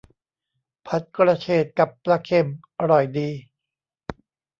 [0.87, 2.47] ผัดกระเฉดกับปลาเค็ม
[2.79, 3.29] อร่อยดี